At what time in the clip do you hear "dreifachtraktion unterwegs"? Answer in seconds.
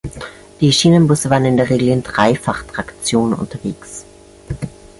2.01-4.03